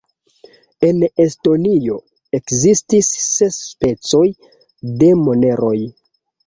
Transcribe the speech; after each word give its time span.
En 0.87 1.03
Estonio 1.25 1.99
ekzistis 2.39 3.13
ses 3.29 3.61
specoj 3.69 4.27
de 5.05 5.17
moneroj. 5.27 5.81